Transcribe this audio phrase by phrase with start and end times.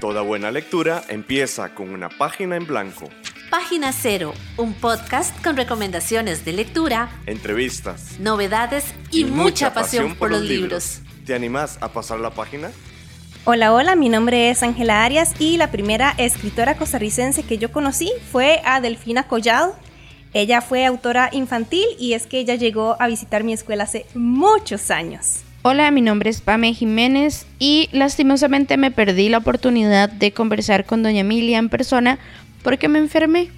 [0.00, 3.08] Toda buena lectura empieza con una página en blanco.
[3.50, 10.42] Página Cero, un podcast con recomendaciones de lectura, entrevistas, novedades y, mucha, pasión, por los
[10.42, 11.00] libros.
[11.26, 12.70] ¿Te animás a pasar la página?
[13.44, 18.12] Hola, hola, mi nombre es Ángela Arias y la primera escritora costarricense que yo conocí
[18.30, 19.74] fue a Delfina Collado.
[20.32, 24.92] Ella fue autora infantil y es que ella llegó a visitar mi escuela hace muchos
[24.92, 25.40] años.
[25.70, 31.02] Hola, mi nombre es Pame Jiménez y lastimosamente me perdí la oportunidad de conversar con
[31.02, 32.18] doña Emilia en persona
[32.62, 33.50] porque me enfermé.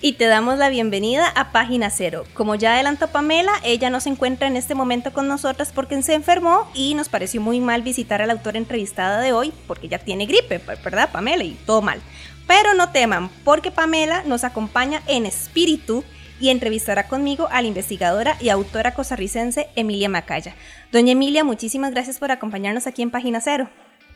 [0.00, 2.24] Y te damos la bienvenida a Página Cero.
[2.32, 6.14] Como ya adelantó Pamela, ella no se encuentra en este momento con nosotras porque se
[6.14, 9.98] enfermó y nos pareció muy mal visitar a la autora entrevistada de hoy porque ya
[9.98, 11.42] tiene gripe, ¿verdad Pamela?
[11.42, 12.00] Y todo mal.
[12.46, 16.04] Pero no teman, porque Pamela nos acompaña en espíritu
[16.40, 20.54] y entrevistará conmigo a la investigadora y autora costarricense Emilia Macaya.
[20.92, 23.68] Doña Emilia, muchísimas gracias por acompañarnos aquí en Página Cero.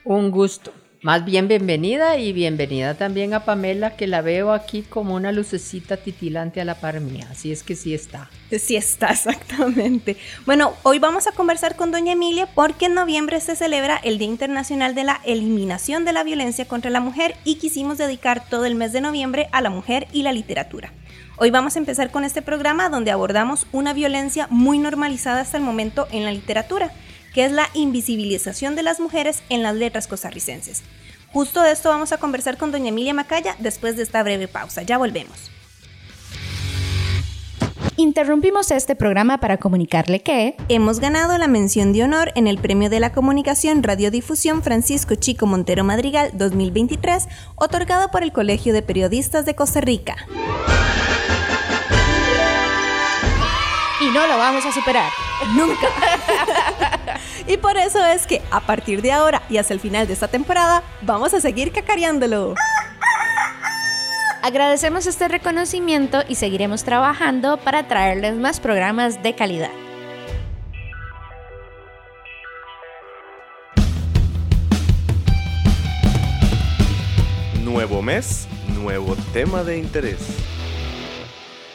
[0.04, 0.72] Un gusto.
[1.02, 5.96] Más bien bienvenida y bienvenida también a Pamela, que la veo aquí como una lucecita
[5.96, 7.26] titilante a la par mía.
[7.28, 8.30] Así es que sí está.
[8.56, 10.16] Sí está, exactamente.
[10.46, 14.28] Bueno, hoy vamos a conversar con doña Emilia porque en noviembre se celebra el Día
[14.28, 18.76] Internacional de la Eliminación de la Violencia contra la Mujer y quisimos dedicar todo el
[18.76, 20.92] mes de noviembre a la mujer y la literatura.
[21.38, 25.62] Hoy vamos a empezar con este programa donde abordamos una violencia muy normalizada hasta el
[25.62, 26.92] momento en la literatura
[27.32, 30.82] que es la invisibilización de las mujeres en las letras costarricenses.
[31.32, 34.82] Justo de esto vamos a conversar con doña Emilia Macaya después de esta breve pausa.
[34.82, 35.50] Ya volvemos.
[38.02, 42.90] Interrumpimos este programa para comunicarle que hemos ganado la mención de honor en el Premio
[42.90, 49.46] de la Comunicación Radiodifusión Francisco Chico Montero Madrigal 2023, otorgado por el Colegio de Periodistas
[49.46, 50.16] de Costa Rica.
[54.00, 55.12] Y no lo vamos a superar.
[55.54, 55.86] Nunca.
[57.46, 60.26] y por eso es que a partir de ahora y hasta el final de esta
[60.26, 62.56] temporada vamos a seguir cacareándolo.
[64.44, 69.70] Agradecemos este reconocimiento y seguiremos trabajando para traerles más programas de calidad.
[77.62, 80.18] Nuevo mes, nuevo tema de interés.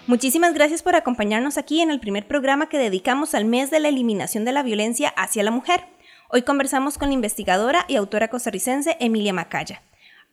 [0.05, 3.87] Muchísimas gracias por acompañarnos aquí en el primer programa que dedicamos al mes de la
[3.87, 5.85] eliminación de la violencia hacia la mujer.
[6.27, 9.86] Hoy conversamos con la investigadora y autora costarricense Emilia Macaya.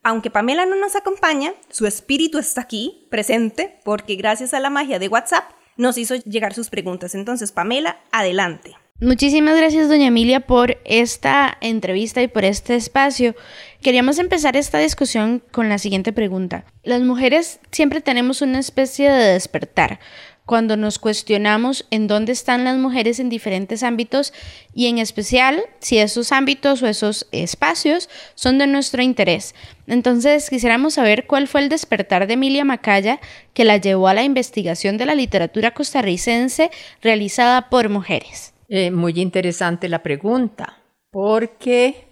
[0.06, 4.98] Aunque Pamela no nos acompaña, su espíritu está aquí, presente, porque gracias a la magia
[4.98, 7.14] de WhatsApp nos hizo llegar sus preguntas.
[7.14, 8.76] Entonces, Pamela, adelante.
[9.00, 13.34] Muchísimas gracias, doña Emilia, por esta entrevista y por este espacio.
[13.80, 16.66] Queríamos empezar esta discusión con la siguiente pregunta.
[16.82, 20.00] Las mujeres siempre tenemos una especie de despertar
[20.46, 24.32] cuando nos cuestionamos en dónde están las mujeres en diferentes ámbitos
[24.74, 29.54] y en especial si esos ámbitos o esos espacios son de nuestro interés.
[29.86, 33.20] Entonces quisiéramos saber cuál fue el despertar de Emilia Macaya
[33.54, 38.54] que la llevó a la investigación de la literatura costarricense realizada por mujeres.
[38.68, 42.08] Eh, muy interesante la pregunta, porque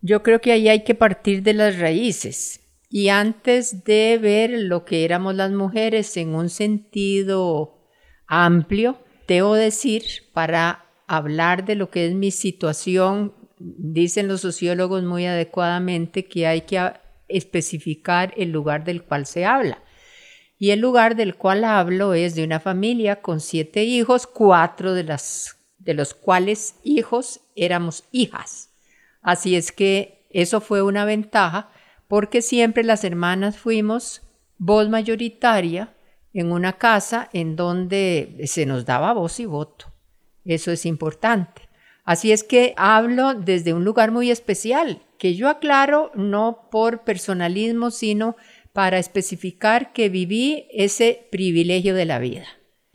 [0.00, 2.60] yo creo que ahí hay que partir de las raíces.
[2.90, 7.86] Y antes de ver lo que éramos las mujeres en un sentido
[8.26, 15.26] amplio, debo decir, para hablar de lo que es mi situación, dicen los sociólogos muy
[15.26, 16.92] adecuadamente que hay que
[17.28, 19.82] especificar el lugar del cual se habla.
[20.58, 25.04] Y el lugar del cual hablo es de una familia con siete hijos, cuatro de
[25.78, 28.70] de los cuales hijos éramos hijas.
[29.20, 31.70] Así es que eso fue una ventaja
[32.08, 34.22] porque siempre las hermanas fuimos
[34.58, 35.94] voz mayoritaria
[36.34, 39.92] en una casa en donde se nos daba voz y voto.
[40.44, 41.62] Eso es importante.
[42.04, 47.90] Así es que hablo desde un lugar muy especial, que yo aclaro no por personalismo,
[47.90, 48.36] sino
[48.72, 52.46] para especificar que viví ese privilegio de la vida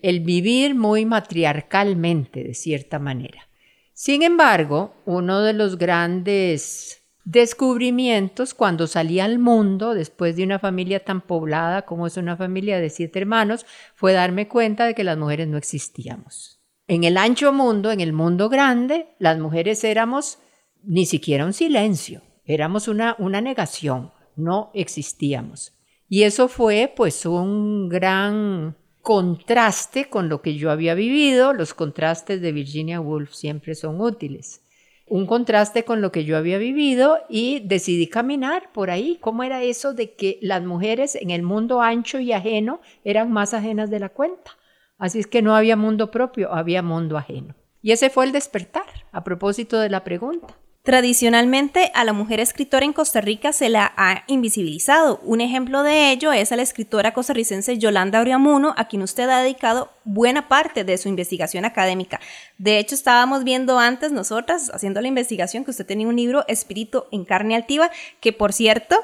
[0.04, 3.50] el vivir muy matriarcalmente, de cierta manera.
[3.94, 11.00] Sin embargo, uno de los grandes descubrimientos cuando salí al mundo, después de una familia
[11.04, 13.66] tan poblada como es una familia de siete hermanos,
[13.96, 16.60] fue darme cuenta de que las mujeres no existíamos.
[16.88, 20.40] En el ancho mundo, en el mundo grande, las mujeres éramos
[20.84, 25.74] ni siquiera un silencio, éramos una, una negación, no existíamos.
[26.10, 31.54] Y eso fue pues un gran contraste con lo que yo había vivido.
[31.54, 34.62] Los contrastes de Virginia Woolf siempre son útiles.
[35.06, 39.18] Un contraste con lo que yo había vivido y decidí caminar por ahí.
[39.20, 43.54] ¿Cómo era eso de que las mujeres en el mundo ancho y ajeno eran más
[43.54, 44.52] ajenas de la cuenta?
[44.98, 47.56] Así es que no había mundo propio, había mundo ajeno.
[47.82, 50.58] Y ese fue el despertar, a propósito de la pregunta.
[50.84, 55.22] Tradicionalmente a la mujer escritora en Costa Rica se la ha invisibilizado.
[55.24, 59.40] Un ejemplo de ello es a la escritora costarricense Yolanda Oriamuno, a quien usted ha
[59.40, 62.20] dedicado buena parte de su investigación académica.
[62.58, 67.06] De hecho, estábamos viendo antes nosotras, haciendo la investigación, que usted tenía un libro, Espíritu
[67.14, 67.90] en carne altiva,
[68.20, 68.98] que por cierto,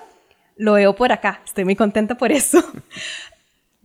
[0.57, 1.41] lo veo por acá.
[1.45, 2.61] Estoy muy contenta por eso.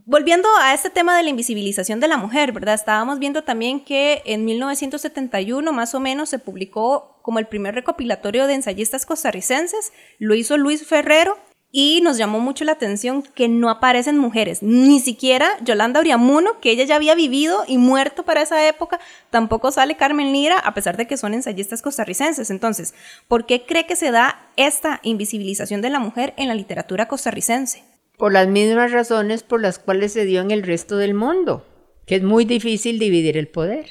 [0.06, 2.74] Volviendo a este tema de la invisibilización de la mujer, ¿verdad?
[2.74, 8.46] Estábamos viendo también que en 1971 más o menos se publicó como el primer recopilatorio
[8.46, 11.38] de ensayistas costarricenses, lo hizo Luis Ferrero
[11.70, 16.70] y nos llamó mucho la atención que no aparecen mujeres, ni siquiera Yolanda Oriamuno, que
[16.70, 20.98] ella ya había vivido y muerto para esa época, tampoco sale Carmen Lira, a pesar
[20.98, 22.50] de que son ensayistas costarricenses.
[22.50, 22.92] Entonces,
[23.26, 27.93] ¿por qué cree que se da esta invisibilización de la mujer en la literatura costarricense?
[28.16, 31.66] Por las mismas razones por las cuales se dio en el resto del mundo,
[32.06, 33.86] que es muy difícil dividir el poder.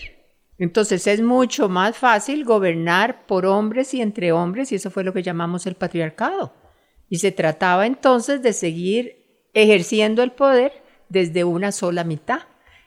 [0.57, 5.13] Entonces es mucho más fácil gobernar por hombres y entre hombres, y eso fue lo
[5.13, 6.53] que llamamos el patriarcado.
[7.09, 12.41] Y se trataba entonces de seguir ejerciendo el poder desde una sola mitad,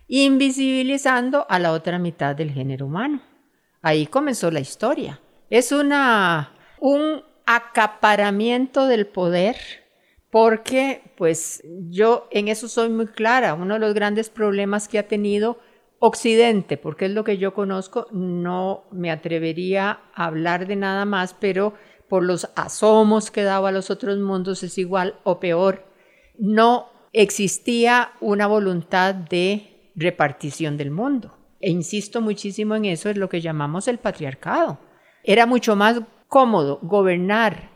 [0.09, 3.23] invisibilizando a la otra mitad del género humano.
[3.83, 5.21] Ahí comenzó la historia.
[5.51, 9.57] Es una, un acaparamiento del poder
[10.37, 13.55] porque pues yo en eso soy muy clara.
[13.55, 15.59] Uno de los grandes problemas que ha tenido
[15.99, 21.33] Occidente, porque es lo que yo conozco, no me atrevería a hablar de nada más,
[21.33, 21.73] pero
[22.11, 25.87] por los asomos que daba a los otros mundos es igual o peor.
[26.39, 31.35] No existía una voluntad de repartición del mundo.
[31.61, 34.81] E insisto muchísimo en eso, es lo que llamamos el patriarcado.
[35.25, 37.76] Era mucho más cómodo gobernar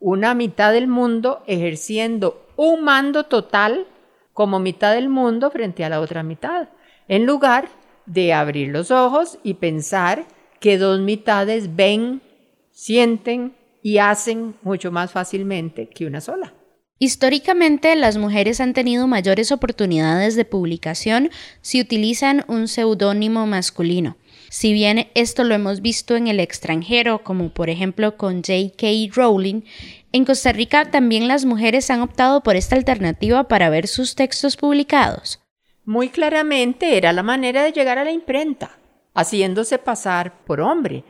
[0.00, 3.86] una mitad del mundo ejerciendo un mando total
[4.32, 6.68] como mitad del mundo frente a la otra mitad,
[7.08, 7.68] en lugar
[8.06, 10.24] de abrir los ojos y pensar
[10.58, 12.22] que dos mitades ven,
[12.70, 16.54] sienten y hacen mucho más fácilmente que una sola.
[16.98, 21.30] Históricamente, las mujeres han tenido mayores oportunidades de publicación
[21.62, 24.16] si utilizan un seudónimo masculino.
[24.50, 28.88] Si bien esto lo hemos visto en el extranjero, como por ejemplo con J.K.
[29.14, 29.62] Rowling,
[30.10, 34.56] en Costa Rica también las mujeres han optado por esta alternativa para ver sus textos
[34.56, 35.40] publicados.
[35.84, 38.76] Muy claramente era la manera de llegar a la imprenta,
[39.14, 41.04] haciéndose pasar por hombre,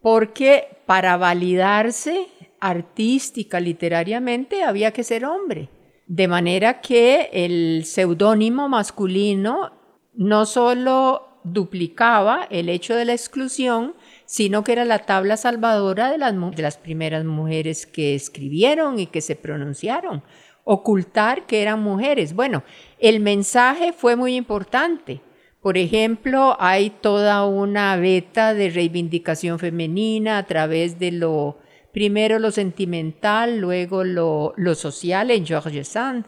[0.00, 2.28] porque para validarse
[2.60, 5.68] artística, literariamente, había que ser hombre.
[6.06, 9.72] De manera que el seudónimo masculino
[10.14, 13.94] no solo duplicaba el hecho de la exclusión,
[14.24, 19.06] sino que era la tabla salvadora de las, de las primeras mujeres que escribieron y
[19.06, 20.24] que se pronunciaron.
[20.64, 22.34] Ocultar que eran mujeres.
[22.34, 22.64] Bueno,
[22.98, 25.20] el mensaje fue muy importante.
[25.60, 31.58] Por ejemplo, hay toda una beta de reivindicación femenina a través de lo,
[31.92, 36.26] primero lo sentimental, luego lo, lo social en George Sand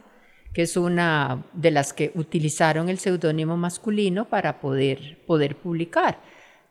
[0.57, 6.19] que es una de las que utilizaron el seudónimo masculino para poder, poder publicar.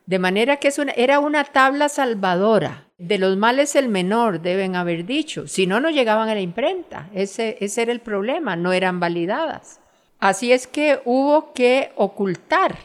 [0.06, 2.88] De manera que es una, era una tabla salvadora.
[2.98, 5.46] De los males el menor, deben haber dicho.
[5.46, 7.08] Si no, no llegaban a la imprenta.
[7.14, 9.78] Ese, ese era el problema, no eran validadas.
[10.18, 12.76] Así es que hubo que ocultar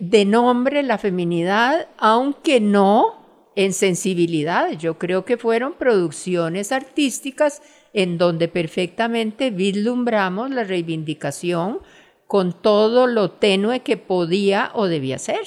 [0.00, 4.72] de nombre la feminidad, aunque no en sensibilidad.
[4.72, 11.80] Yo creo que fueron producciones artísticas en donde perfectamente vislumbramos la reivindicación
[12.26, 15.46] con todo lo tenue que podía o debía ser.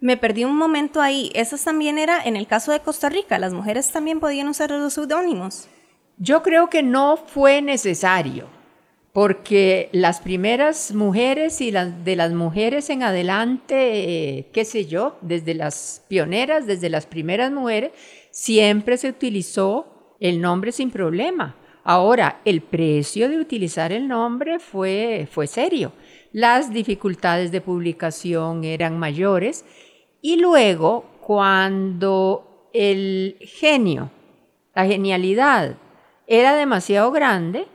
[0.00, 1.30] Me perdí un momento ahí.
[1.34, 3.38] Eso también era en el caso de Costa Rica.
[3.38, 5.68] Las mujeres también podían usar los seudónimos.
[6.18, 8.46] Yo creo que no fue necesario,
[9.12, 15.18] porque las primeras mujeres y las de las mujeres en adelante, eh, qué sé yo,
[15.20, 17.92] desde las pioneras, desde las primeras mujeres,
[18.30, 21.56] siempre se utilizó el nombre sin problema.
[21.84, 25.92] Ahora, el precio de utilizar el nombre fue, fue serio.
[26.32, 29.64] Las dificultades de publicación eran mayores
[30.20, 34.10] y luego cuando el genio,
[34.74, 35.76] la genialidad
[36.26, 37.66] era demasiado grande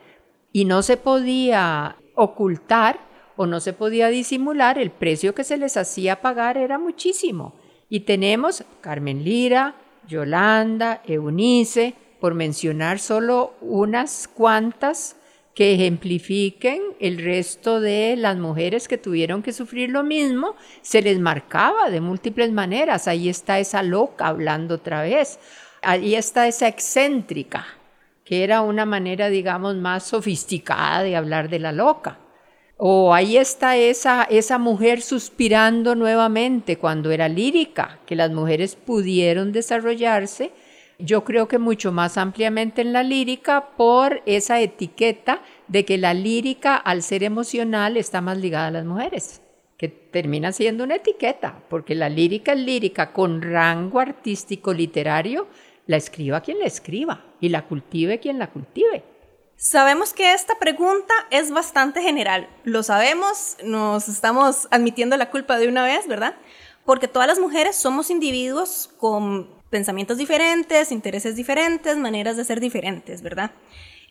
[0.51, 2.99] y no se podía ocultar
[3.35, 7.53] o no se podía disimular, el precio que se les hacía pagar era muchísimo.
[7.87, 9.75] Y tenemos Carmen Lira,
[10.07, 15.15] Yolanda, Eunice, por mencionar solo unas cuantas
[15.57, 21.17] que ejemplifiquen el resto de las mujeres que tuvieron que sufrir lo mismo, se les
[21.19, 23.07] marcaba de múltiples maneras.
[23.07, 25.39] Ahí está esa loca hablando otra vez.
[25.81, 27.65] Ahí está esa excéntrica,
[28.24, 32.19] que era una manera, digamos, más sofisticada de hablar de la loca.
[32.77, 39.51] O ahí está esa, esa mujer suspirando nuevamente cuando era lírica, que las mujeres pudieron
[39.51, 40.51] desarrollarse
[40.99, 46.13] yo creo que mucho más ampliamente en la lírica por esa etiqueta de que la
[46.13, 49.41] lírica, al ser emocional, está más ligada a las mujeres,
[49.77, 55.47] que termina siendo una etiqueta, porque la lírica es lírica con rango artístico literario,
[55.85, 59.03] la escriba quien la escriba y la cultive quien la cultive.
[59.55, 65.67] Sabemos que esta pregunta es bastante general, lo sabemos, nos estamos admitiendo la culpa de
[65.67, 66.35] una vez, ¿verdad?
[66.85, 73.21] Porque todas las mujeres somos individuos con pensamientos diferentes, intereses diferentes, maneras de ser diferentes,
[73.21, 73.51] ¿verdad?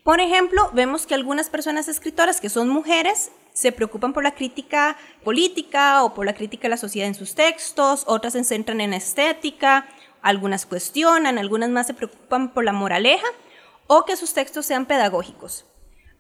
[0.02, 4.96] Por ejemplo, vemos que algunas personas escritoras que son mujeres se preocupan por la crítica
[5.25, 8.92] política o por la crítica de la sociedad en sus textos, otras se centran en
[8.92, 9.88] estética,
[10.22, 13.26] algunas cuestionan, algunas más se preocupan por la moraleja
[13.86, 15.64] o que sus textos sean pedagógicos.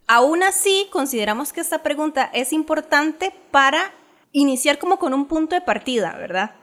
[0.08, 3.92] Aún así, consideramos que esta pregunta es importante para
[4.32, 6.56] iniciar como con un punto de partida, ¿verdad?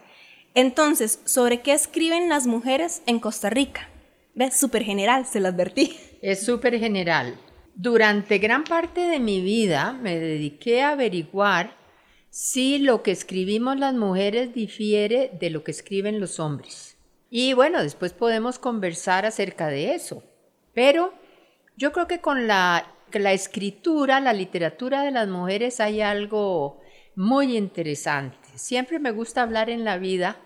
[0.55, 3.89] Entonces, ¿sobre qué escriben las mujeres en Costa Rica?
[4.35, 4.55] ¿Ves?
[4.55, 5.97] Súper general, se lo advertí.
[6.21, 7.37] Es súper general.
[7.75, 11.75] Durante gran parte de mi vida me dediqué a averiguar
[12.29, 16.97] si lo que escribimos las mujeres difiere de lo que escriben los hombres.
[17.29, 20.23] Y bueno, después podemos conversar acerca de eso.
[20.73, 21.13] Pero
[21.77, 26.79] yo creo que con la, la escritura, la literatura de las mujeres hay algo
[27.15, 28.42] muy interesante.
[28.55, 30.39] Siempre me gusta hablar en la vida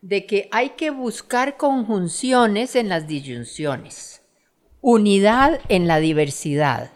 [0.00, 4.22] de que hay que buscar conjunciones en las disyunciones,
[4.80, 6.90] unidad en la diversidad.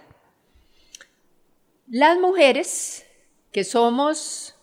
[1.86, 3.06] Las mujeres,
[3.52, 4.56] que somos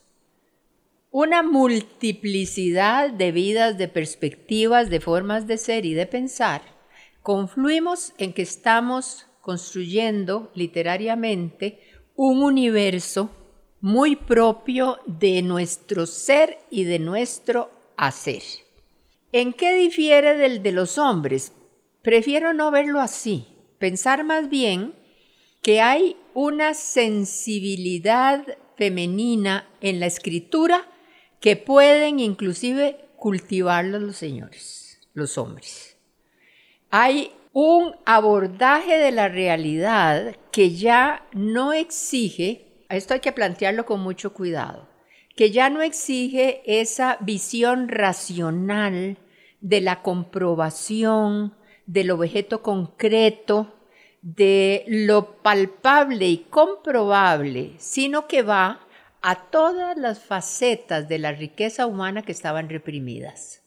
[1.10, 6.62] una multiplicidad de vidas, de perspectivas, de formas de ser y de pensar,
[7.22, 11.80] confluimos en que estamos construyendo literariamente
[12.16, 13.30] un universo
[13.84, 18.42] muy propio de nuestro ser y de nuestro hacer.
[19.34, 21.52] ¿En qué difiere del de los hombres?
[22.02, 23.46] Prefiero no verlo así,
[23.80, 24.96] pensar más bien
[25.62, 30.88] que hay una sensibilidad femenina en la escritura
[31.42, 35.98] que pueden inclusive cultivarlos los señores, los hombres.
[36.90, 44.00] Hay un abordaje de la realidad que ya no exige esto hay que plantearlo con
[44.02, 44.88] mucho cuidado,
[45.36, 49.18] que ya no exige esa visión racional
[49.62, 53.76] de la comprobación del objeto concreto,
[54.22, 58.88] de lo palpable y comprobable, sino que va
[59.22, 63.64] a todas las facetas de la riqueza humana que estaban reprimidas.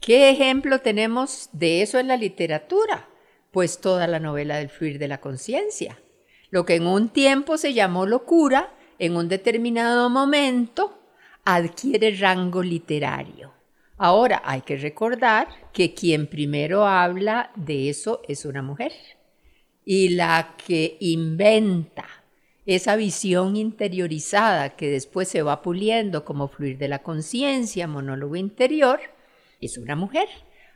[0.00, 3.08] ¿Qué ejemplo tenemos de eso en la literatura?
[3.50, 5.98] Pues toda la novela del fluir de la conciencia
[6.50, 10.98] lo que en un tiempo se llamó locura, en un determinado momento
[11.44, 13.52] adquiere rango literario.
[13.96, 18.92] Ahora hay que recordar que quien primero habla de eso es una mujer
[19.84, 22.06] y la que inventa
[22.66, 29.00] esa visión interiorizada que después se va puliendo como fluir de la conciencia, monólogo interior,
[29.60, 30.28] es una mujer.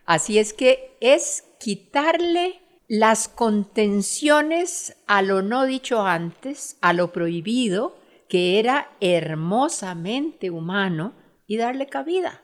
[0.05, 7.97] Así es que es quitarle las contenciones a lo no dicho antes, a lo prohibido,
[8.29, 11.13] que era hermosamente humano,
[11.47, 12.43] y darle cabida.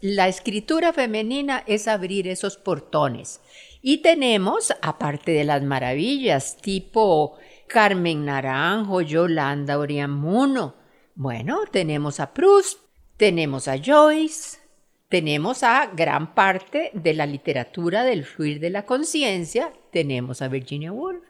[0.00, 3.40] La escritura femenina es abrir esos portones.
[3.82, 10.74] Y tenemos, aparte de las maravillas, tipo Carmen Naranjo, Yolanda Oriamuno,
[11.14, 12.78] bueno, tenemos a Proust,
[13.16, 14.58] tenemos a Joyce,
[15.08, 20.92] tenemos a gran parte de la literatura del fluir de la conciencia, tenemos a Virginia
[20.92, 21.24] Woolf.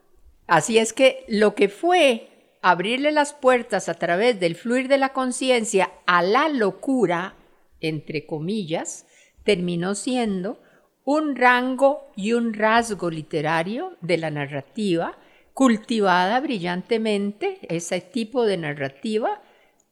[0.46, 5.12] Así es que lo que fue abrirle las puertas a través del fluir de la
[5.12, 7.36] conciencia a la locura,
[7.80, 9.06] entre comillas,
[9.44, 10.60] terminó siendo
[11.04, 15.16] un rango y un rasgo literario de la narrativa,
[15.54, 19.40] cultivada brillantemente, ese tipo de narrativa,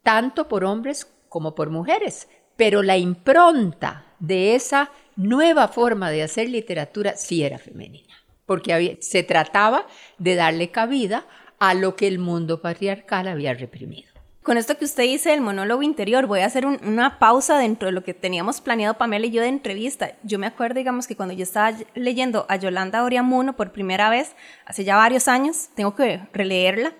[0.02, 6.48] tanto por hombres como por mujeres pero la impronta de esa nueva forma de hacer
[6.48, 9.86] literatura sí era femenina, porque se trataba
[10.18, 11.26] de darle cabida
[11.58, 14.16] a lo que el mundo patriarcal había reprimido.
[14.42, 17.92] Con esto que usted dice del monólogo interior, voy a hacer una pausa dentro de
[17.92, 20.12] lo que teníamos planeado Pamela y yo de entrevista.
[20.22, 24.36] Yo me acuerdo, digamos, que cuando yo estaba leyendo a Yolanda Oriamuno por primera vez,
[24.64, 26.92] hace ya varios años, tengo que releerla,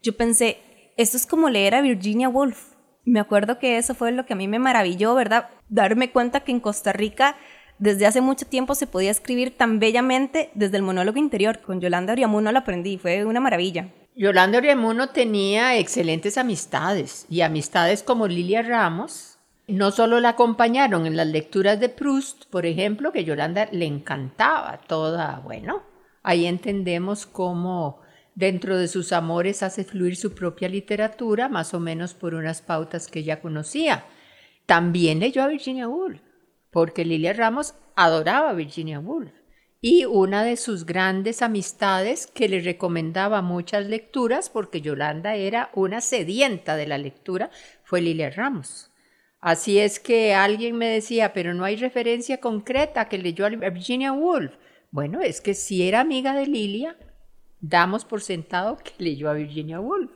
[0.00, 0.58] yo pensé,
[0.96, 2.75] esto es como leer a Virginia Woolf
[3.06, 5.48] me acuerdo que eso fue lo que a mí me maravilló, ¿verdad?
[5.68, 7.36] Darme cuenta que en Costa Rica
[7.78, 11.60] desde hace mucho tiempo se podía escribir tan bellamente desde el monólogo interior.
[11.60, 13.88] Con Yolanda Oriamuno lo aprendí, fue una maravilla.
[14.16, 21.16] Yolanda Oriamuno tenía excelentes amistades y amistades como Lilia Ramos, no solo la acompañaron en
[21.16, 25.82] las lecturas de Proust, por ejemplo, que Yolanda le encantaba toda, bueno,
[26.22, 28.00] ahí entendemos cómo
[28.36, 33.08] dentro de sus amores hace fluir su propia literatura, más o menos por unas pautas
[33.08, 34.04] que ella conocía.
[34.66, 36.20] También leyó a Virginia Woolf,
[36.70, 39.32] porque Lilia Ramos adoraba a Virginia Woolf.
[39.80, 46.00] Y una de sus grandes amistades que le recomendaba muchas lecturas, porque Yolanda era una
[46.00, 47.50] sedienta de la lectura,
[47.84, 48.90] fue Lilia Ramos.
[49.40, 54.12] Así es que alguien me decía, pero no hay referencia concreta que leyó a Virginia
[54.12, 54.54] Woolf.
[54.90, 56.96] Bueno, es que si era amiga de Lilia,
[57.60, 60.10] damos por sentado que leyó a Virginia Woolf.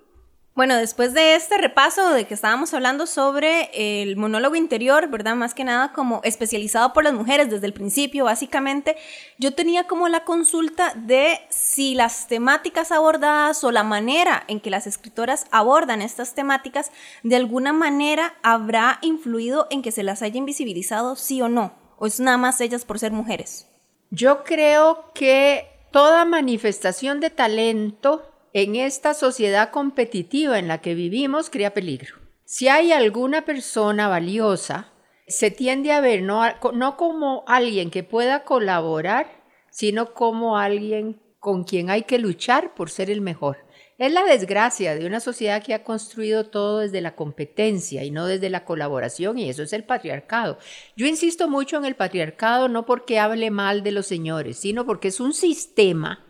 [0.57, 5.37] Bueno, después de este repaso de que estábamos hablando sobre el monólogo interior, ¿verdad?
[5.37, 8.97] Más que nada como especializado por las mujeres desde el principio, básicamente,
[9.39, 14.71] yo tenía como la consulta de si las temáticas abordadas o la manera en que
[14.71, 16.91] las escritoras abordan estas temáticas
[17.23, 22.07] de alguna manera habrá influido en que se las haya invisibilizado, sí o no, o
[22.07, 23.67] es nada más ellas por ser mujeres.
[24.11, 31.51] Yo creo que toda manifestación de talento en esta sociedad competitiva en la que vivimos
[31.51, 32.17] crea peligro.
[32.45, 34.93] Si hay alguna persona valiosa,
[35.29, 36.43] se tiende a ver no,
[36.73, 42.91] no como alguien que pueda colaborar, sino como alguien con quien hay que luchar por
[42.91, 43.59] ser el mejor.
[44.01, 48.25] Es la desgracia de una sociedad que ha construido todo desde la competencia y no
[48.25, 50.57] desde la colaboración, y eso es el patriarcado.
[50.97, 55.09] Yo insisto mucho en el patriarcado no porque hable mal de los señores, sino porque
[55.09, 56.25] es un sistema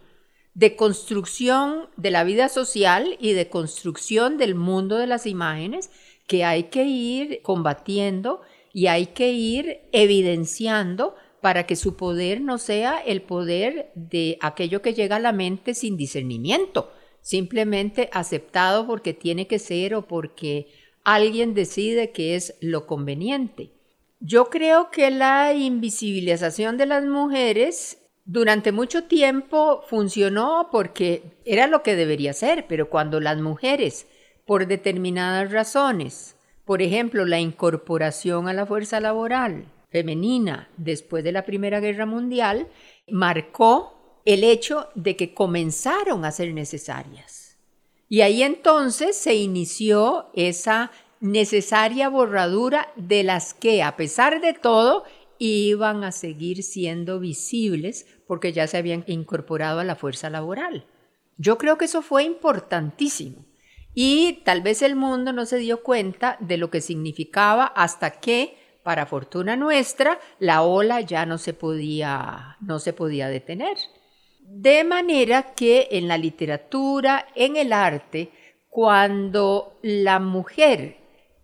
[0.53, 5.93] de construcción de la vida social y de construcción del mundo de las imágenes
[6.27, 8.41] que hay que ir combatiendo
[8.73, 14.83] y hay que ir evidenciando para que su poder no sea el poder de aquello
[14.83, 16.91] que llega a la mente sin discernimiento,
[17.23, 20.69] simplemente aceptado porque tiene que ser o porque
[21.05, 23.73] alguien decide que es lo conveniente.
[24.21, 31.83] Yo creo que la invisibilización de las mujeres durante mucho tiempo funcionó porque era lo
[31.83, 34.07] que debería ser, pero cuando las mujeres,
[34.47, 41.45] por determinadas razones, por ejemplo, la incorporación a la fuerza laboral femenina después de la
[41.45, 42.69] Primera Guerra Mundial,
[43.09, 44.00] marcó
[44.33, 47.57] el hecho de que comenzaron a ser necesarias.
[48.09, 50.91] Y ahí entonces se inició esa
[51.21, 55.05] necesaria borradura de las que, a pesar de todo,
[55.39, 60.87] iban a seguir siendo visibles porque ya se habían incorporado a la fuerza laboral.
[61.39, 63.47] Yo creo que eso fue importantísimo
[63.95, 68.57] y tal vez el mundo no se dio cuenta de lo que significaba hasta que,
[68.83, 73.77] para fortuna nuestra, la ola ya no se podía, no se podía detener.
[74.53, 78.33] De manera que en la literatura, en el arte,
[78.69, 80.97] cuando la mujer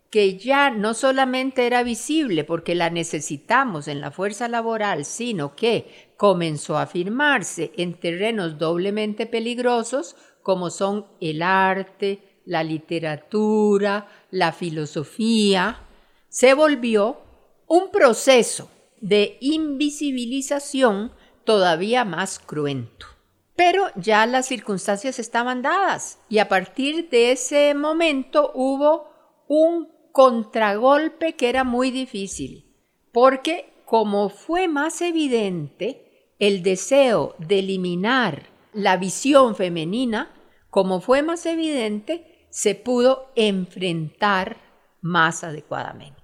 [0.09, 6.11] que ya no solamente era visible porque la necesitamos en la fuerza laboral, sino que
[6.17, 15.79] comenzó a afirmarse en terrenos doblemente peligrosos como son el arte, la literatura, la filosofía,
[16.27, 17.21] se volvió
[17.67, 21.13] un proceso de invisibilización
[21.47, 23.07] todavía más cruento.
[23.55, 29.09] Pero ya las circunstancias estaban dadas y a partir de ese momento hubo
[29.47, 32.75] un contragolpe que era muy difícil,
[33.13, 40.35] porque como fue más evidente el deseo de eliminar la visión femenina,
[40.69, 44.57] como fue más evidente, se pudo enfrentar
[45.01, 46.16] más adecuadamente.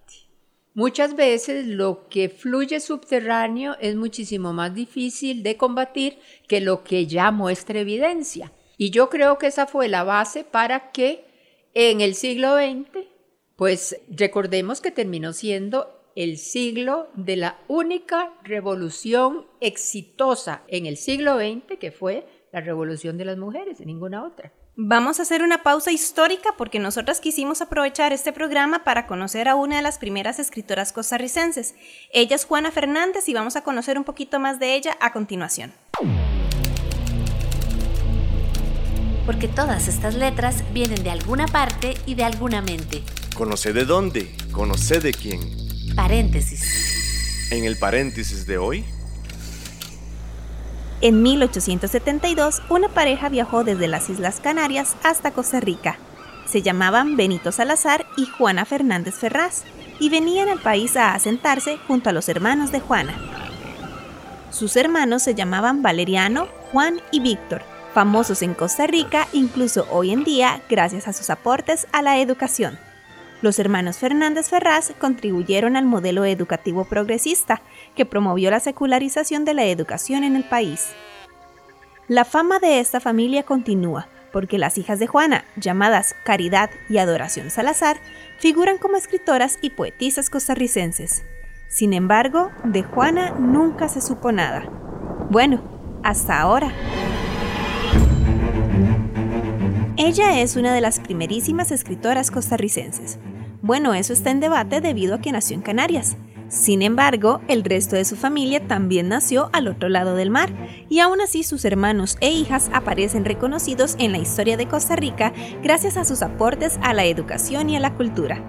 [0.76, 7.06] Muchas veces lo que fluye subterráneo es muchísimo más difícil de combatir que lo que
[7.06, 8.52] ya muestra evidencia.
[8.78, 11.26] Y yo creo que esa fue la base para que
[11.74, 13.14] en el siglo XX
[13.56, 21.38] pues recordemos que terminó siendo el siglo de la única revolución exitosa en el siglo
[21.38, 24.52] XX, que fue la revolución de las mujeres, ninguna otra.
[24.76, 29.54] Vamos a hacer una pausa histórica porque nosotras quisimos aprovechar este programa para conocer a
[29.54, 31.76] una de las primeras escritoras costarricenses.
[32.12, 35.72] Ella es Juana Fernández y vamos a conocer un poquito más de ella a continuación.
[39.28, 43.04] Porque todas estas letras vienen de alguna parte y de alguna mente.
[43.36, 45.40] Conoce de dónde, conoce de quién.
[45.96, 47.52] Paréntesis.
[47.52, 48.84] En el paréntesis de hoy.
[51.04, 55.98] En 1872, una pareja viajó desde las Islas Canarias hasta Costa Rica.
[56.46, 59.66] Se llamaban Benito Salazar y Juana Fernández Ferraz
[60.00, 63.18] y venían al país a asentarse junto a los hermanos de Juana.
[64.50, 67.64] Sus hermanos se llamaban Valeriano, Juan y Víctor,
[67.94, 72.80] famosos en Costa Rica incluso hoy en día gracias a sus aportes a la educación.
[73.42, 77.62] Los hermanos Fernández Ferraz contribuyeron al modelo educativo progresista
[77.96, 80.94] que promovió la secularización de la educación en el país.
[82.08, 87.50] La fama de esta familia continúa, porque las hijas de Juana, llamadas Caridad y Adoración
[87.50, 87.98] Salazar,
[88.40, 91.24] figuran como escritoras y poetisas costarricenses.
[91.70, 94.70] Sin embargo, de Juana nunca se supo nada.
[95.30, 95.64] Bueno,
[96.04, 96.72] hasta ahora.
[99.96, 103.20] Ella es una de las primerísimas escritoras costarricenses.
[103.62, 106.18] Bueno, eso está en debate debido a que nació en Canarias.
[106.54, 110.54] Sin embargo, el resto de su familia también nació al otro lado del mar,
[110.88, 115.34] y aún así sus hermanos e hijas aparecen reconocidos en la historia de Costa Rica
[115.64, 118.40] gracias a sus aportes a la educación y a la cultura.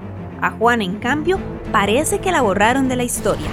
[0.43, 1.41] A Juana, en cambio,
[1.73, 3.49] parece que la borraron de la historia.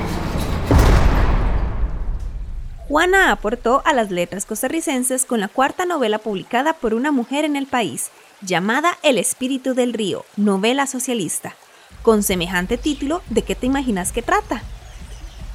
[2.89, 7.55] Juana aportó a las letras costarricenses con la cuarta novela publicada por una mujer en
[7.55, 8.11] el país,
[8.41, 11.55] llamada El espíritu del río, novela socialista.
[12.01, 14.63] Con semejante título, ¿de qué te imaginas que trata?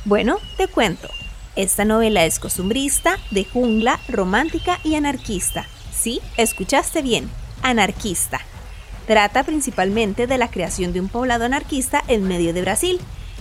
[0.05, 1.09] Bueno, te cuento.
[1.57, 5.67] Esta novela es costumbrista, de jungla, romántica y anarquista.
[5.93, 7.29] Sí, escuchaste bien,
[7.63, 8.41] anarquista.
[9.09, 13.01] Trata principalmente de la creación de un poblado anarquista en medio de Brasil.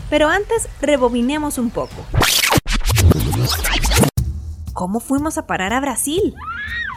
[0.10, 2.06] Pero antes, rebobinemos un poco.
[4.74, 6.34] ¿Cómo fuimos a parar a Brasil?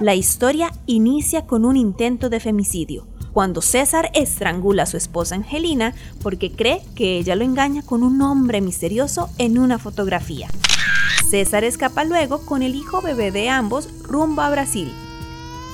[0.00, 3.06] La historia inicia con un intento de femicidio,
[3.38, 8.20] cuando César estrangula a su esposa Angelina porque cree que ella lo engaña con un
[8.20, 10.48] hombre misterioso en una fotografía.
[11.30, 14.92] César escapa luego con el hijo bebé de ambos rumbo a Brasil.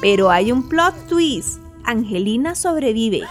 [0.03, 1.59] Pero hay un plot twist.
[1.85, 3.23] Angelina sobrevive.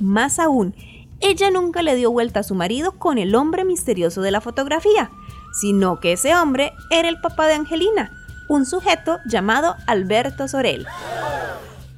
[0.00, 0.74] Más aún,
[1.20, 5.12] ella nunca le dio vuelta a su marido con el hombre misterioso de la fotografía,
[5.52, 8.10] sino que ese hombre era el papá de Angelina,
[8.48, 10.84] un sujeto llamado Alberto Sorel.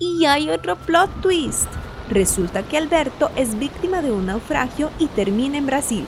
[0.01, 1.67] Y hay otro plot twist.
[2.09, 6.07] Resulta que Alberto es víctima de un naufragio y termina en Brasil.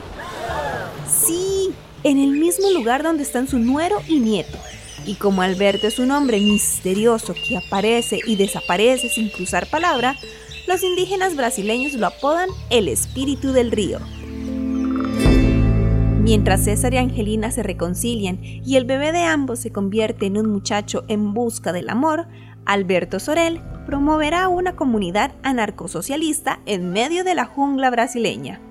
[1.07, 1.71] Sí,
[2.03, 4.57] en el mismo lugar donde están su nuero y nieto.
[5.05, 10.15] Y como Alberto es un hombre misterioso que aparece y desaparece sin cruzar palabra,
[10.67, 13.99] los indígenas brasileños lo apodan el espíritu del río.
[16.21, 20.49] Mientras César y Angelina se reconcilian y el bebé de ambos se convierte en un
[20.49, 22.27] muchacho en busca del amor,
[22.65, 28.61] Alberto Sorel promoverá una comunidad anarcosocialista en medio de la jungla brasileña.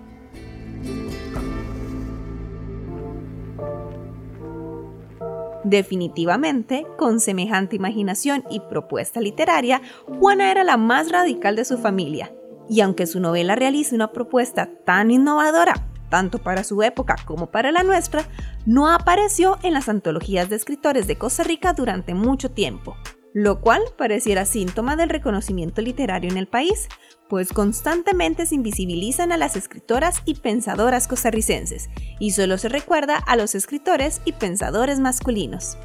[5.62, 9.82] Definitivamente, con semejante imaginación y propuesta literaria,
[10.18, 12.32] Juana era la más radical de su familia.
[12.68, 17.72] Y aunque su novela realice una propuesta tan innovadora, tanto para su época como para
[17.72, 18.24] la nuestra,
[18.64, 22.96] no apareció en las antologías de escritores de Costa Rica durante mucho tiempo,
[23.32, 26.88] lo cual pareciera síntoma del reconocimiento literario en el país,
[27.28, 31.88] pues constantemente se invisibilizan a las escritoras y pensadoras costarricenses,
[32.18, 35.78] y solo se recuerda a los escritores y pensadores masculinos.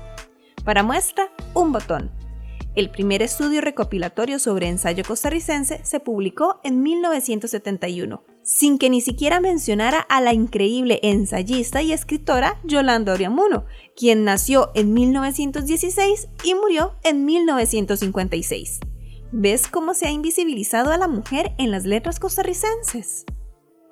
[0.64, 2.12] Para muestra, un botón.
[2.76, 9.40] El primer estudio recopilatorio sobre ensayo costarricense se publicó en 1971, sin que ni siquiera
[9.40, 16.96] mencionara a la increíble ensayista y escritora Yolanda Oriamuno, quien nació en 1916 y murió
[17.04, 18.80] en 1956.
[19.32, 23.26] ¿Ves cómo se ha invisibilizado a la mujer en las letras costarricenses?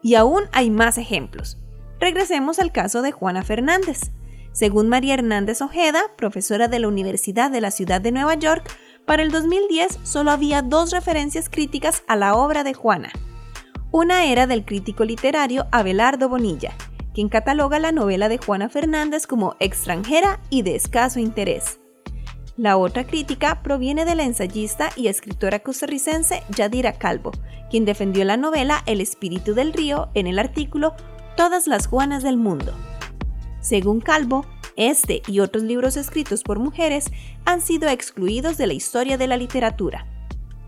[0.02, 1.58] Y aún hay más ejemplos.
[2.00, 4.12] Regresemos al caso de Juana Fernández.
[4.52, 8.70] Según María Hernández Ojeda, profesora de la Universidad de la Ciudad de Nueva York,
[9.06, 13.12] para el 2010 solo había dos referencias críticas a la obra de Juana.
[13.92, 16.76] Una era del crítico literario Abelardo Bonilla,
[17.13, 21.80] quien cataloga la novela de Juana Fernández como extranjera y de escaso interés.
[22.56, 27.32] La otra crítica proviene de la ensayista y escritora costarricense Yadira Calvo,
[27.71, 30.93] quien defendió la novela El espíritu del río en el artículo
[31.36, 32.73] Todas las Juanas del mundo.
[33.60, 34.45] Según Calvo,
[34.76, 37.06] este y otros libros escritos por mujeres
[37.45, 40.06] han sido excluidos de la historia de la literatura.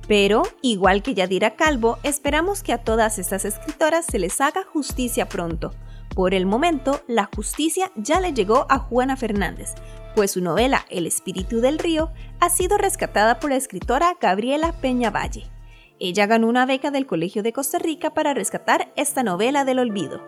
[0.08, 5.28] Pero, igual que Yadira Calvo, esperamos que a todas estas escritoras se les haga justicia
[5.28, 5.72] pronto.
[6.16, 9.76] Por el momento, la justicia ya le llegó a Juana Fernández,
[10.16, 15.10] pues su novela El espíritu del río ha sido rescatada por la escritora Gabriela Peña
[15.10, 15.52] Valle.
[16.00, 20.22] Ella ganó una beca del Colegio de Costa Rica para rescatar esta novela del olvido.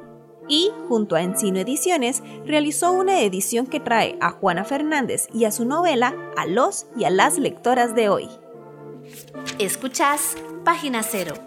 [0.50, 5.52] Y, junto a Encino Ediciones, realizó una edición que trae a Juana Fernández y a
[5.52, 8.28] su novela a los y a las lectoras de hoy.
[9.58, 11.47] Escuchás Página Cero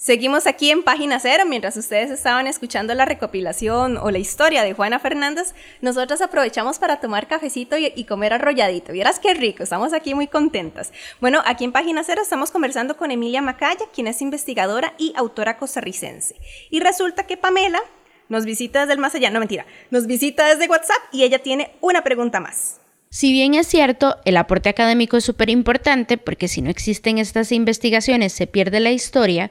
[0.00, 4.72] Seguimos aquí en página cero mientras ustedes estaban escuchando la recopilación o la historia de
[4.72, 5.54] Juana Fernández.
[5.80, 8.92] Nosotros aprovechamos para tomar cafecito y, comer arrolladito.
[8.92, 10.92] Vieras qué rico, estamos aquí muy contentas.
[11.20, 15.58] Bueno, aquí en página cero estamos conversando con Emilia Macaya, quien es investigadora y autora
[15.58, 16.36] costarricense.
[16.70, 17.80] Y resulta que Pamela
[18.28, 21.72] nos visita desde el más allá, no mentira, nos visita desde WhatsApp y ella tiene
[21.80, 22.78] una pregunta más.
[23.10, 27.52] Si bien es cierto, el aporte académico es súper importante porque si no existen estas
[27.52, 29.50] investigaciones se pierde la historia,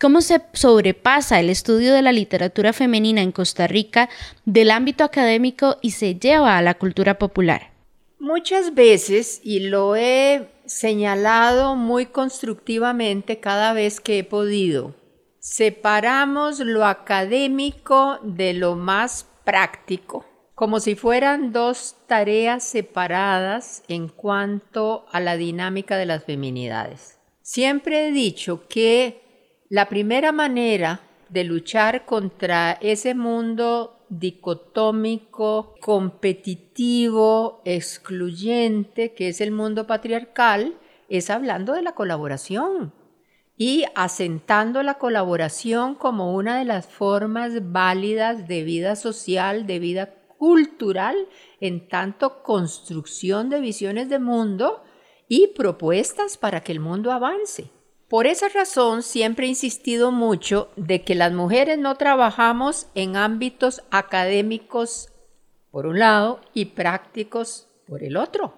[0.00, 4.08] ¿cómo se sobrepasa el estudio de la literatura femenina en Costa Rica
[4.44, 7.72] del ámbito académico y se lleva a la cultura popular?
[8.18, 14.94] Muchas veces, y lo he señalado muy constructivamente cada vez que he podido,
[15.38, 25.06] separamos lo académico de lo más práctico como si fueran dos tareas separadas en cuanto
[25.10, 27.18] a la dinámica de las feminidades.
[27.42, 29.23] Siempre he dicho que
[29.68, 39.86] la primera manera de luchar contra ese mundo dicotómico, competitivo, excluyente, que es el mundo
[39.86, 42.92] patriarcal, es hablando de la colaboración
[43.56, 50.14] y asentando la colaboración como una de las formas válidas de vida social, de vida
[50.38, 51.16] cultural
[51.60, 54.82] en tanto construcción de visiones de mundo
[55.28, 57.70] y propuestas para que el mundo avance.
[58.14, 63.82] Por esa razón siempre he insistido mucho de que las mujeres no trabajamos en ámbitos
[63.90, 65.08] académicos
[65.72, 68.54] por un lado y prácticos por el otro.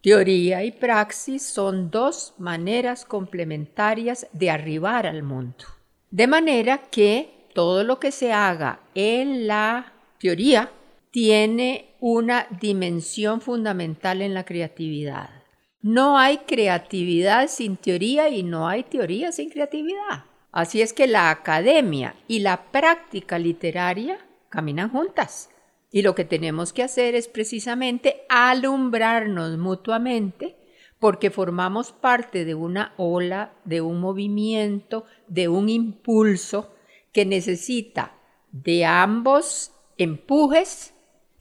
[0.00, 5.66] Teoría y praxis son dos maneras complementarias de arribar al mundo.
[6.10, 10.72] De manera que todo lo que se haga en la teoría
[11.10, 15.37] tiene una dimensión fundamental en la creatividad.
[15.80, 20.24] No hay creatividad sin teoría y no hay teoría sin creatividad.
[20.50, 25.50] Así es que la academia y la práctica literaria caminan juntas.
[25.90, 30.56] Y lo que tenemos que hacer es precisamente alumbrarnos mutuamente
[30.98, 36.74] porque formamos parte de una ola, de un movimiento, de un impulso
[37.12, 38.14] que necesita
[38.52, 40.94] de ambos empujes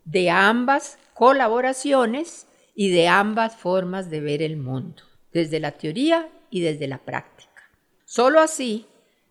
[0.03, 2.47] de ambas colaboraciones
[2.79, 5.01] y de ambas formas de ver el mundo,
[5.33, 7.71] desde la teoría y desde la práctica.
[8.05, 8.85] Solo así,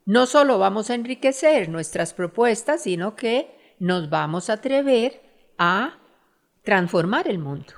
[0.05, 5.23] no solo vamos a enriquecer nuestras propuestas, sino que nos vamos a atrever
[5.59, 5.97] a
[6.65, 7.73] transformar el mundo,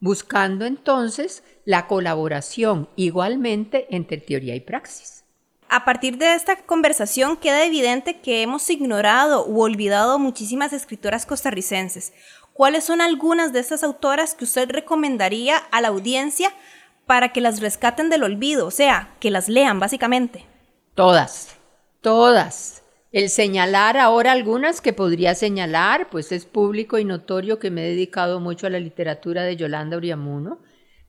[0.00, 5.18] buscando entonces la colaboración igualmente entre teoría y praxis.
[5.70, 12.14] A partir de esta conversación queda evidente que hemos ignorado u olvidado muchísimas escritoras costarricenses.
[12.58, 16.52] ¿Cuáles son algunas de estas autoras que usted recomendaría a la audiencia
[17.06, 18.66] para que las rescaten del olvido?
[18.66, 20.44] O sea, que las lean básicamente.
[20.96, 21.54] Todas,
[22.00, 22.82] todas.
[23.12, 27.90] El señalar ahora algunas que podría señalar, pues es público y notorio que me he
[27.90, 30.58] dedicado mucho a la literatura de Yolanda Uriamuno,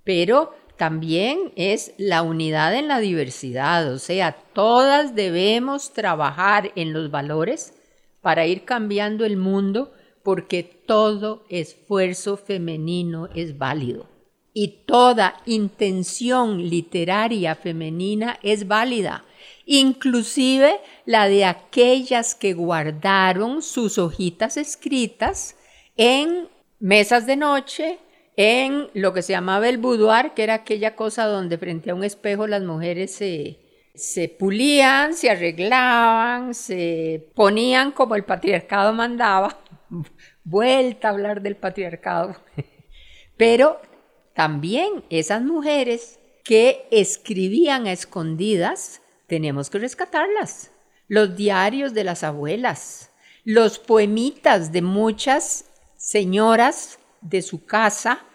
[0.03, 7.09] pero también es la unidad en la diversidad, o sea, todas debemos trabajar en los
[7.09, 7.73] valores
[8.21, 9.91] para ir cambiando el mundo
[10.23, 14.07] porque todo esfuerzo femenino es válido
[14.53, 19.23] y toda intención literaria femenina es válida,
[19.65, 25.55] inclusive la de aquellas que guardaron sus hojitas escritas
[25.95, 27.99] en mesas de noche,
[28.35, 32.03] en lo que se llamaba el boudoir, que era aquella cosa donde frente a un
[32.03, 33.59] espejo las mujeres se,
[33.95, 39.59] se pulían, se arreglaban, se ponían como el patriarcado mandaba.
[40.43, 42.35] Vuelta a hablar del patriarcado.
[43.37, 43.79] Pero
[44.33, 50.71] también esas mujeres que escribían a escondidas, tenemos que rescatarlas.
[51.07, 53.11] Los diarios de las abuelas,
[53.43, 55.65] los poemitas de muchas
[55.97, 58.25] señoras de su casa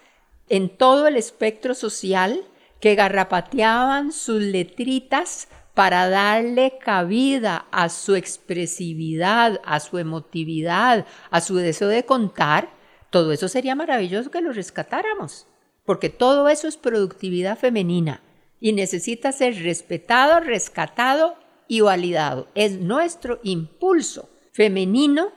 [0.48, 2.44] en todo el espectro social
[2.80, 11.56] que garrapateaban sus letritas para darle cabida a su expresividad, a su emotividad, a su
[11.56, 12.70] deseo de contar,
[13.10, 15.46] todo eso sería maravilloso que lo rescatáramos,
[15.84, 18.22] porque todo eso es productividad femenina
[18.60, 21.36] y necesita ser respetado, rescatado
[21.68, 22.48] y validado.
[22.54, 25.32] Es nuestro impulso femenino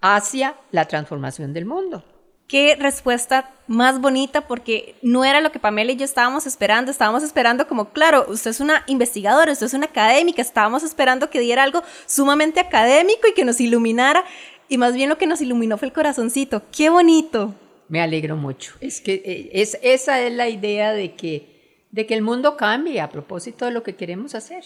[0.00, 2.04] hacia la transformación del mundo
[2.50, 6.90] qué respuesta más bonita porque no era lo que Pamela y yo estábamos esperando.
[6.90, 11.38] Estábamos esperando como, claro, usted es una investigadora, usted es una académica, estábamos esperando que
[11.38, 14.24] diera algo sumamente académico y que nos iluminara.
[14.68, 16.62] Y más bien lo que nos iluminó fue el corazoncito.
[16.76, 17.54] ¡Qué bonito!
[17.88, 18.74] Me alegro mucho.
[18.80, 23.00] Es que eh, es, esa es la idea de que, de que el mundo cambie
[23.00, 24.64] a propósito de lo que queremos hacer.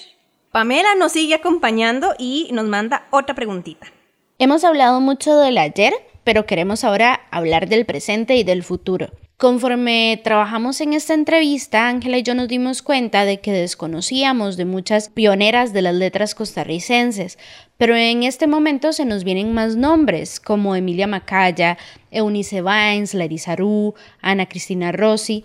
[0.53, 3.93] Pamela nos sigue acompañando y nos manda otra preguntita.
[4.39, 5.93] Hemos hablado mucho del ayer,
[6.25, 9.11] pero queremos ahora hablar del presente y del futuro.
[9.37, 14.65] Conforme trabajamos en esta entrevista, Ángela y yo nos dimos cuenta de que desconocíamos de
[14.65, 17.37] muchas pioneras de las letras costarricenses,
[17.77, 21.79] pero en este momento se nos vienen más nombres como Emilia Macaya,
[22.13, 25.45] Eunice Vines, Larissa Rú, Ana Cristina Rossi.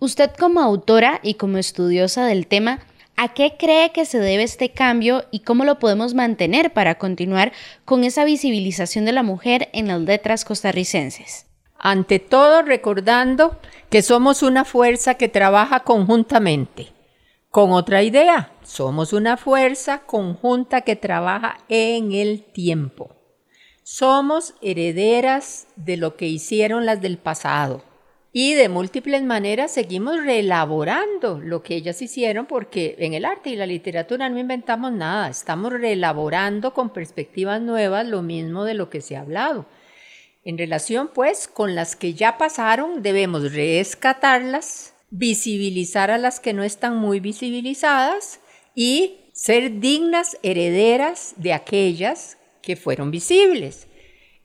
[0.00, 2.80] Usted como autora y como estudiosa del tema,
[3.20, 7.50] ¿A qué cree que se debe este cambio y cómo lo podemos mantener para continuar
[7.84, 11.46] con esa visibilización de la mujer en las letras costarricenses?
[11.76, 13.58] Ante todo, recordando
[13.90, 16.92] que somos una fuerza que trabaja conjuntamente.
[17.50, 23.16] Con otra idea, somos una fuerza conjunta que trabaja en el tiempo.
[23.82, 27.82] Somos herederas de lo que hicieron las del pasado
[28.40, 33.56] y de múltiples maneras seguimos reelaborando lo que ellas hicieron porque en el arte y
[33.56, 39.00] la literatura no inventamos nada, estamos reelaborando con perspectivas nuevas lo mismo de lo que
[39.00, 39.66] se ha hablado.
[40.44, 46.62] En relación pues con las que ya pasaron debemos rescatarlas, visibilizar a las que no
[46.62, 48.38] están muy visibilizadas
[48.72, 53.88] y ser dignas herederas de aquellas que fueron visibles.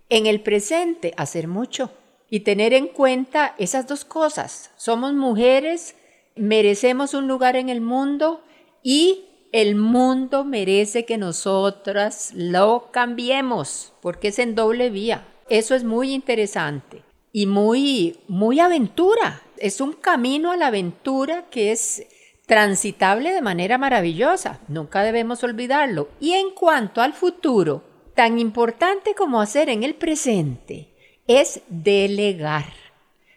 [0.09, 1.91] En el presente hacer mucho
[2.33, 4.71] y tener en cuenta esas dos cosas.
[4.75, 5.95] Somos mujeres,
[6.35, 8.43] merecemos un lugar en el mundo
[8.81, 15.27] y el mundo merece que nosotras lo cambiemos, porque es en doble vía.
[15.47, 19.43] Eso es muy interesante y muy, muy aventura.
[19.57, 22.07] Es un camino a la aventura que es
[22.47, 24.59] transitable de manera maravillosa.
[24.67, 26.09] Nunca debemos olvidarlo.
[26.19, 27.83] Y en cuanto al futuro,
[28.15, 30.92] tan importante como hacer en el presente,
[31.27, 32.65] es delegar,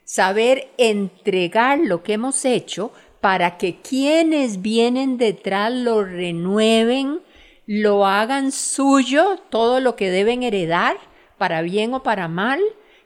[0.04, 7.20] saber entregar lo que hemos hecho para que quienes vienen detrás lo renueven,
[7.66, 10.96] lo hagan suyo, todo lo que deben heredar,
[11.38, 12.60] para bien o para mal,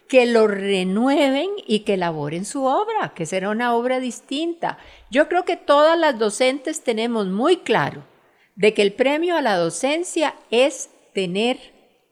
[0.08, 4.78] que lo renueven y que elaboren su obra, que será una obra distinta.
[5.10, 8.04] Yo creo que todas las docentes tenemos muy claro
[8.56, 11.58] de que el premio a la docencia es tener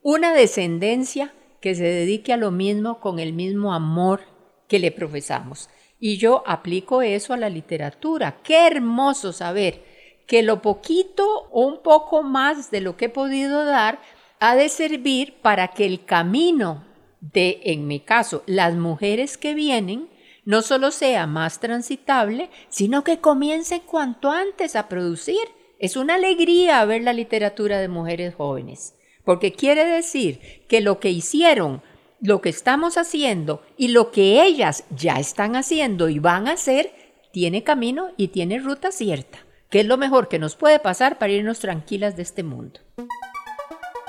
[0.03, 4.21] una descendencia que se dedique a lo mismo con el mismo amor
[4.69, 5.69] que le profesamos.
[6.01, 8.39] Y yo aplico eso a la literatura.
[8.43, 9.83] Qué hermoso saber
[10.27, 14.01] que lo poquito o un poco más de lo que he podido dar
[14.41, 16.85] ha de servir para que el camino
[17.21, 20.09] de, en mi caso, las mujeres que vienen,
[20.45, 25.41] no solo sea más transitable, sino que comiencen cuanto antes a producir.
[25.81, 28.98] Es una alegría ver la literatura de mujeres jóvenes
[29.29, 31.83] porque quiere decir que lo que hicieron,
[32.19, 36.95] lo que estamos haciendo y lo que ellas ya están haciendo y van a hacer,
[37.31, 41.35] tiene camino y tiene ruta cierta, que es lo mejor que nos puede pasar para
[41.35, 42.81] irnos tranquilas de este mundo.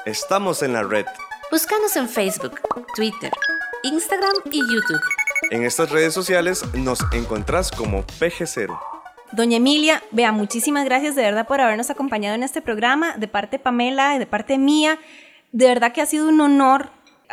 [0.06, 1.06] Estamos en la red.
[1.52, 2.62] Búscanos en Facebook,
[2.96, 3.34] Twitter,
[3.84, 5.02] Instagram y YouTube.
[5.52, 8.99] En estas redes sociales nos encontrás como PG0.
[9.32, 13.58] Doña Emilia, vea, muchísimas gracias de verdad por habernos acompañado en este programa, de parte
[13.58, 14.98] de Pamela y de parte mía.
[15.52, 16.90] De verdad que ha sido un honor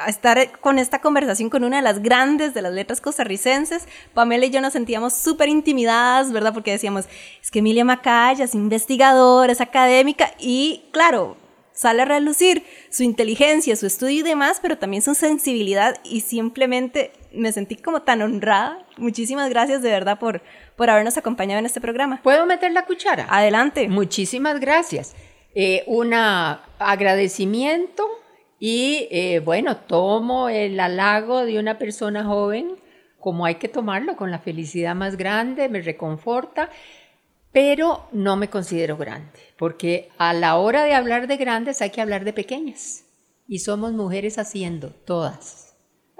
[0.06, 3.88] estar con esta conversación con una de las grandes de las letras costarricenses.
[4.12, 6.52] Pamela y yo nos sentíamos súper intimidadas, ¿verdad?
[6.52, 7.06] Porque decíamos,
[7.42, 11.38] es que Emilia Macaya es investigadora, es académica y claro,
[11.76, 17.12] sale a relucir su inteligencia, su estudio y demás, pero también su sensibilidad y simplemente
[17.32, 18.84] me sentí como tan honrada.
[18.96, 20.42] Muchísimas gracias de verdad por,
[20.74, 22.20] por habernos acompañado en este programa.
[22.22, 23.26] ¿Puedo meter la cuchara?
[23.28, 23.88] Adelante.
[23.88, 25.14] Muchísimas gracias.
[25.54, 28.08] Eh, un agradecimiento
[28.58, 32.76] y eh, bueno, tomo el halago de una persona joven
[33.26, 36.70] como hay que tomarlo, con la felicidad más grande, me reconforta,
[37.56, 42.02] pero no me considero grande, porque a la hora de hablar de grandes hay que
[42.02, 43.04] hablar de pequeñas.
[43.48, 45.74] Y somos mujeres haciendo, todas,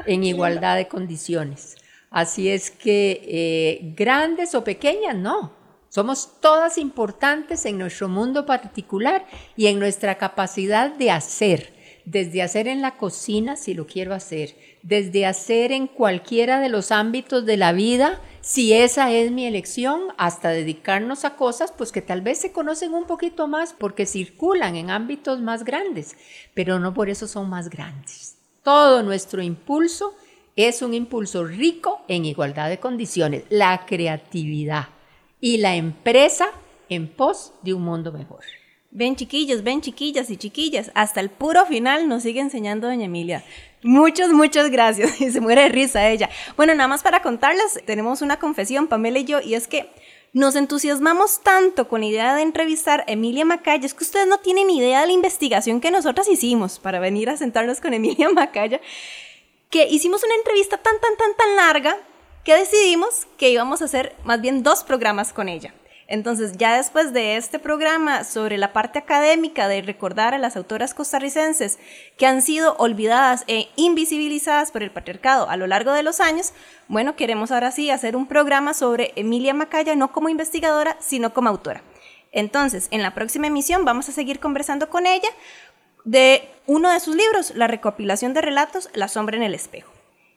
[0.06, 1.76] en igualdad de condiciones.
[2.08, 5.52] Así es que eh, grandes o pequeñas, no.
[5.90, 9.26] Somos todas importantes en nuestro mundo particular
[9.56, 11.74] y en nuestra capacidad de hacer,
[12.06, 16.92] desde hacer en la cocina si lo quiero hacer, desde hacer en cualquiera de los
[16.92, 22.00] ámbitos de la vida, si esa es mi elección, hasta dedicarnos a cosas pues que
[22.00, 26.16] tal vez se conocen un poquito más porque circulan en ámbitos más grandes,
[26.54, 28.38] pero no por eso son más grandes.
[28.62, 30.14] Todo nuestro impulso
[30.54, 34.90] es un impulso rico en igualdad de condiciones, la creatividad
[35.40, 36.46] y la empresa
[36.88, 38.44] en pos de un mundo mejor.
[38.92, 43.44] Ven chiquillos, ven chiquillas y chiquillas, hasta el puro final nos sigue enseñando doña Emilia.
[43.86, 45.20] Muchas, muchas gracias.
[45.20, 46.28] Y se muere de risa ella.
[46.56, 49.88] Bueno, nada más para contarles, tenemos una confesión, Pamela y yo, y es que
[50.32, 54.38] nos entusiasmamos tanto con la idea de entrevistar a Emilia Macaya, es que ustedes no
[54.38, 58.80] tienen idea de la investigación que nosotras hicimos para venir a sentarnos con Emilia Macaya,
[59.70, 61.96] que hicimos una entrevista tan, tan, tan, tan larga
[62.44, 65.72] que decidimos que íbamos a hacer más bien dos programas con ella.
[66.08, 70.94] Entonces, ya después de este programa sobre la parte académica de recordar a las autoras
[70.94, 71.78] costarricenses
[72.16, 76.52] que han sido olvidadas e invisibilizadas por el patriarcado a lo largo de los años,
[76.86, 81.48] bueno, queremos ahora sí hacer un programa sobre Emilia Macaya, no como investigadora, sino como
[81.48, 81.82] autora.
[82.30, 85.28] Entonces, en la próxima emisión vamos a seguir conversando con ella
[86.04, 89.95] de uno de sus libros, la recopilación de relatos La sombra en el espejo.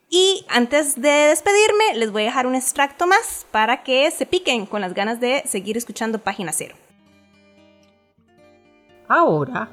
[0.10, 4.66] Y antes de despedirme, les voy a dejar un extracto más para que se piquen
[4.66, 6.76] con las ganas de seguir escuchando Página Cero.
[9.08, 9.70] Ahora,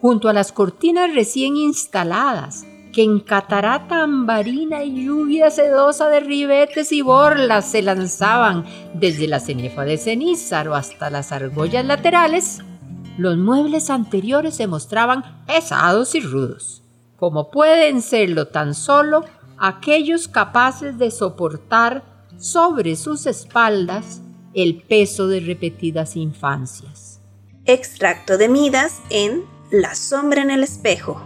[0.00, 6.92] junto a las cortinas recién instaladas, que en catarata ambarina y lluvia sedosa de ribetes
[6.92, 8.64] y borlas se lanzaban
[8.94, 12.60] desde la cenefa de cenízaro hasta las argollas laterales,
[13.18, 16.82] los muebles anteriores se mostraban pesados y rudos,
[17.16, 19.24] como pueden serlo tan solo
[19.60, 22.02] aquellos capaces de soportar
[22.38, 24.22] sobre sus espaldas
[24.54, 27.20] el peso de repetidas infancias.
[27.66, 31.22] Extracto de Midas en La sombra en el espejo.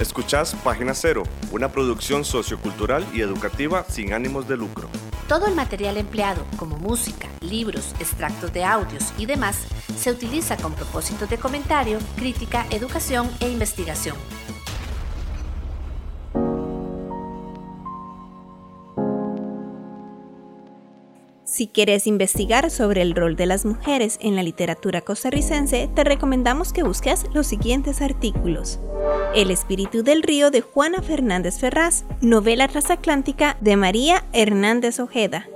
[0.00, 4.88] Escuchás Página Cero, una producción sociocultural y educativa sin ánimos de lucro.
[5.28, 9.66] Todo el material empleado, como música, libros, extractos de audios y demás,
[9.98, 14.16] se utiliza con propósitos de comentario, crítica, educación e investigación.
[21.56, 26.74] Si quieres investigar sobre el rol de las mujeres en la literatura costarricense, te recomendamos
[26.74, 28.78] que busques los siguientes artículos.
[29.34, 35.48] El espíritu del río de Juana Fernández Ferraz, novela transatlántica de María Hernández Ojeda.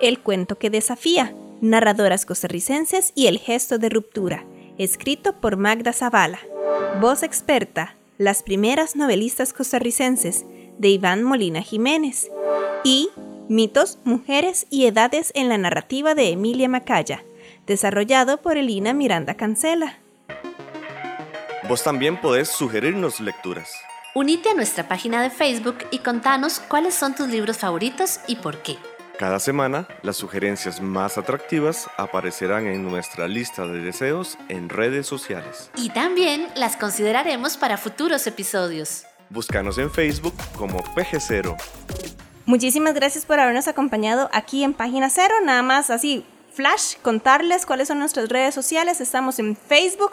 [0.00, 4.44] El cuento que desafía, narradoras costarricenses y el gesto de ruptura,
[4.76, 6.40] escrito por Magda Zavala.
[7.00, 10.44] Voz experta, las primeras novelistas costarricenses,
[10.78, 12.28] de Iván Molina Jiménez.
[12.82, 13.08] Y
[13.48, 17.24] Mitos, Mujeres y Edades en la narrativa de Emilia Macaya,
[17.66, 19.98] desarrollado por Elina Miranda Cancela.
[21.66, 23.72] Vos también podés sugerirnos lecturas.
[24.14, 28.58] Unite a nuestra página de Facebook y contanos cuáles son tus libros favoritos y por
[28.58, 28.76] qué.
[29.18, 35.70] Cada semana, las sugerencias más atractivas aparecerán en nuestra lista de deseos en redes sociales.
[35.74, 39.04] Y también las consideraremos para futuros episodios.
[39.30, 41.56] Búscanos en Facebook como PG0
[42.48, 45.34] Muchísimas gracias por habernos acompañado aquí en Página Cero.
[45.44, 49.02] Nada más así, flash, contarles cuáles son nuestras redes sociales.
[49.02, 50.12] Estamos en Facebook,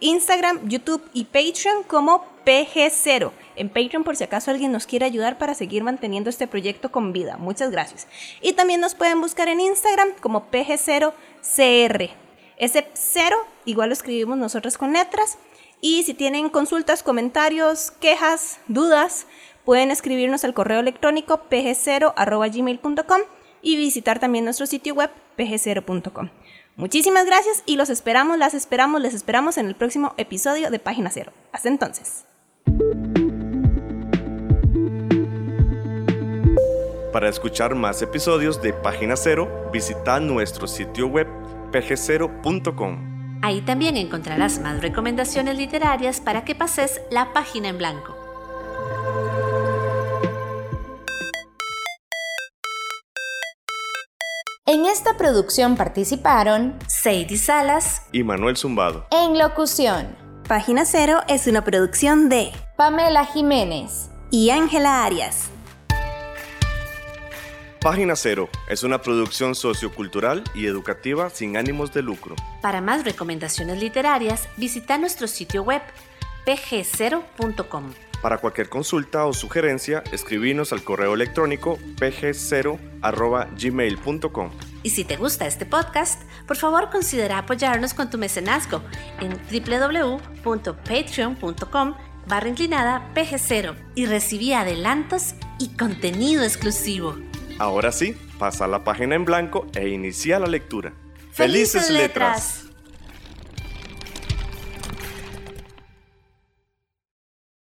[0.00, 3.30] Instagram, YouTube y Patreon como PG0.
[3.54, 7.12] En Patreon por si acaso alguien nos quiere ayudar para seguir manteniendo este proyecto con
[7.12, 7.36] vida.
[7.36, 8.08] Muchas gracias.
[8.42, 12.10] Y también nos pueden buscar en Instagram como PG0CR.
[12.56, 15.38] Ese cero igual lo escribimos nosotros con letras.
[15.80, 19.28] Y si tienen consultas, comentarios, quejas, dudas,
[19.66, 23.20] Pueden escribirnos al correo electrónico pg0.gmail.com
[23.62, 26.28] y visitar también nuestro sitio web pg0.com.
[26.76, 31.10] Muchísimas gracias y los esperamos, las esperamos, les esperamos en el próximo episodio de Página
[31.10, 31.32] Cero.
[31.50, 32.26] Hasta entonces.
[37.12, 41.26] Para escuchar más episodios de Página Cero, visita nuestro sitio web
[41.72, 43.40] pg0.com.
[43.42, 48.15] Ahí también encontrarás más recomendaciones literarias para que pases la página en blanco.
[54.96, 59.06] Esta producción participaron Sadie Salas y Manuel Zumbado.
[59.10, 60.16] En locución.
[60.48, 65.50] Página Cero es una producción de Pamela Jiménez y Ángela Arias.
[67.82, 72.34] Página Cero es una producción sociocultural y educativa sin ánimos de lucro.
[72.62, 75.82] Para más recomendaciones literarias, visita nuestro sitio web
[76.46, 77.92] pg0.com.
[78.22, 84.75] Para cualquier consulta o sugerencia, escribinos al correo electrónico pg0.gmail.com.
[84.86, 88.82] Y si te gusta este podcast, por favor considera apoyarnos con tu mecenazgo
[89.18, 91.94] en www.patreon.com
[92.28, 97.16] barra inclinada PG0 y recibí adelantos y contenido exclusivo.
[97.58, 100.92] Ahora sí, pasa la página en blanco e inicia la lectura.
[101.32, 102.65] ¡Felices letras!